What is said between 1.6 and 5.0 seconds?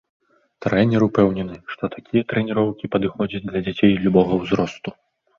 што такія трэніроўкі падыходзяць для дзяцей любога ўзросту.